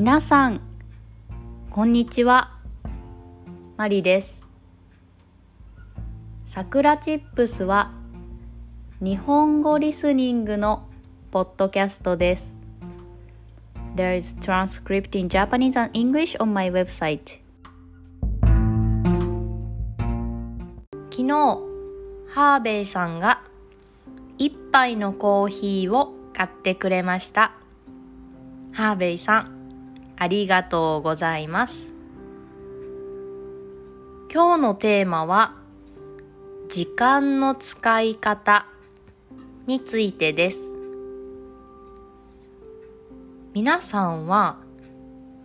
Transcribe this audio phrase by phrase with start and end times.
[0.00, 0.60] 皆さん
[1.70, 2.56] こんにちは。
[3.76, 4.44] マリです。
[6.46, 7.90] さくらチップスは
[9.00, 10.86] 日本語リスニングの
[11.32, 12.56] ポッドキャストです。
[13.96, 17.40] There is transcript in Japanese and English on my website.
[21.10, 21.58] 昨日
[22.32, 23.42] ハーベイさんが
[24.38, 27.50] 一杯のコーヒーを買ってくれました。
[28.70, 29.57] ハーベイさん
[30.20, 31.74] ありがとうございます。
[34.32, 35.54] 今日のテーマは
[36.68, 38.66] 時間の使い方
[39.66, 40.58] についてです。
[43.54, 44.58] 皆さんは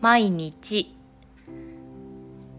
[0.01, 0.95] 毎日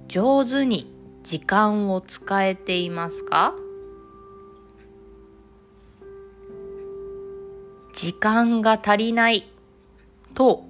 [0.07, 0.95] 上手に
[1.25, 3.55] 時間を使えていますか？
[7.97, 9.51] 時間が足りない
[10.35, 10.65] と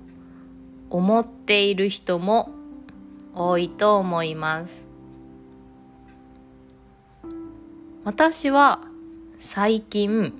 [0.91, 2.51] 思っている人も
[3.35, 4.71] 多いと思います。
[8.05, 8.81] 私は
[9.41, 10.33] 最近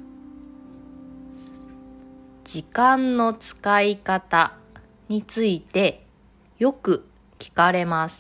[2.45, 4.55] 時間の使い方
[5.09, 6.07] について
[6.59, 7.07] よく
[7.39, 8.17] 聞かれます。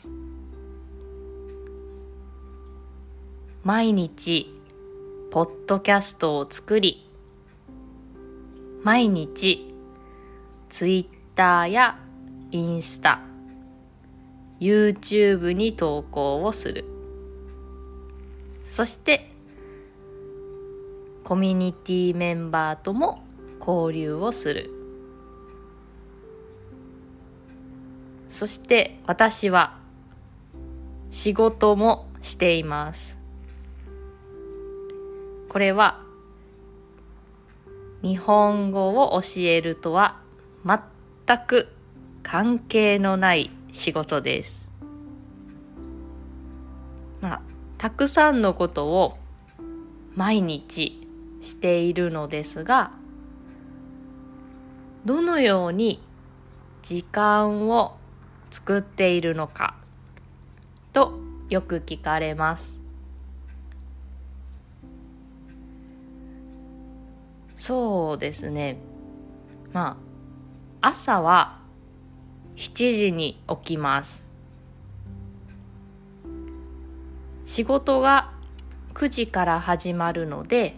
[3.65, 4.55] 毎日
[5.31, 7.11] ポッドキャストを作り
[8.83, 9.75] 毎日
[10.69, 11.99] ツイッターや
[12.51, 13.21] インスタ
[14.61, 16.85] YouTube に投稿をする。
[18.77, 19.31] そして
[21.25, 23.25] コミュニティメンバーとも
[23.61, 24.71] 交流をする。
[28.31, 29.79] そして私は
[31.11, 33.01] 仕事もしています。
[35.49, 36.03] これは
[38.03, 40.21] 日本語を教えるとは
[40.67, 41.69] 全く
[42.25, 44.53] 関係のない仕事です。
[47.21, 47.43] まあ、
[47.79, 49.19] たくさんのことを
[50.15, 51.07] 毎日
[51.43, 52.93] しているのですが、
[55.05, 56.03] どのように
[56.83, 57.97] 時間を
[58.51, 59.77] 作っているのか
[60.95, 61.19] と
[61.51, 62.75] よく聞かれます。
[67.57, 68.79] そうですね。
[69.73, 69.99] ま
[70.81, 71.64] あ、朝は
[72.57, 74.23] 7時に起きます。
[77.47, 78.33] 仕事が
[78.95, 80.75] 9時から始まるので、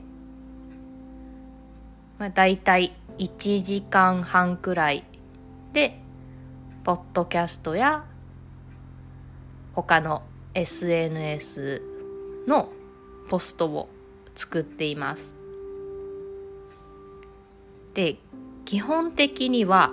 [2.19, 5.05] まあ、だいたい1時間半くらい
[5.73, 6.01] で、
[6.85, 8.05] ポッドキャストや
[9.75, 10.23] 他の
[10.55, 11.83] SNS
[12.47, 12.71] の
[13.29, 13.89] ポストを
[14.35, 15.35] 作っています。
[17.95, 18.17] で、
[18.65, 19.93] 基本的には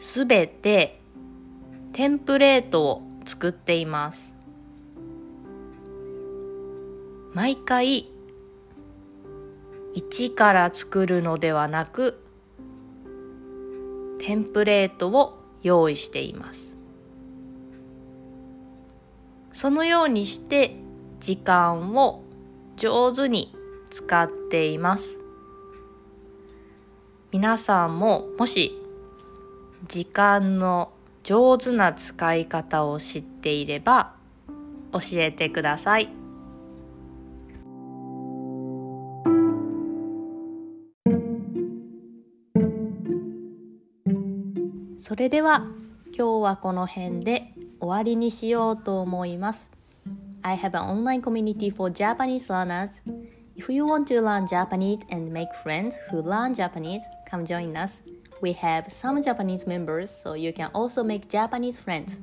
[0.00, 1.00] すべて
[1.92, 4.20] テンプレートを作っています。
[7.34, 8.08] 毎回
[9.94, 12.22] 一から作るのではなく
[14.20, 16.60] テンプレートを用意しています。
[19.52, 20.76] そのようにして
[21.20, 22.22] 時間を
[22.76, 23.54] 上手に
[23.90, 25.04] 使っています。
[27.32, 28.87] 皆さんももし
[29.86, 30.90] 時間の
[31.22, 34.14] 上手な使い方を知っていれば
[34.92, 36.08] 教えてください。
[44.98, 45.66] それでは
[46.06, 49.70] 今日はこの辺で終わりにしようと思います。
[50.42, 53.02] I have an online community for Japanese learners.
[53.56, 57.00] If you want to learn Japanese and make friends who learn Japanese,
[57.30, 58.02] come join us.
[58.41, 62.19] We have some Japanese members, so you can also make Japanese friends.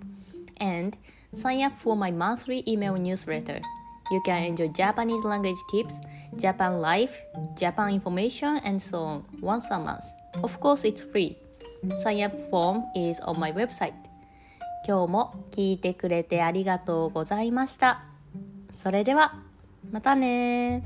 [0.59, 0.97] And
[1.33, 3.61] sign up for my monthly email newsletter.
[4.11, 6.01] You can enjoy Japanese language tips,
[6.37, 7.25] Japan life,
[7.57, 10.05] Japan information, and so on once a month.
[10.43, 11.39] Of course, it's free.
[11.97, 13.95] Sign up form is on my website.
[14.87, 18.05] 今日も聞いてくれてありがとうございました。
[18.71, 19.35] それでは、
[19.91, 20.83] またね